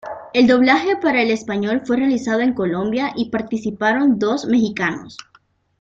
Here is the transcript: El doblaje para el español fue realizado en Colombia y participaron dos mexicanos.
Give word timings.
El 0.33 0.47
doblaje 0.47 0.95
para 0.97 1.21
el 1.21 1.29
español 1.29 1.83
fue 1.85 1.97
realizado 1.97 2.39
en 2.39 2.55
Colombia 2.55 3.11
y 3.15 3.29
participaron 3.29 4.17
dos 4.17 4.45
mexicanos. 4.47 5.15